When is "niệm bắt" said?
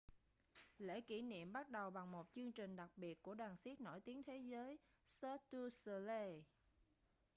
1.21-1.69